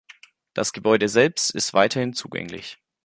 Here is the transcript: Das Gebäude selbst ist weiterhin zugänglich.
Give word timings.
Das 0.55 0.73
Gebäude 0.73 1.07
selbst 1.09 1.51
ist 1.53 1.75
weiterhin 1.75 2.13
zugänglich. 2.15 2.79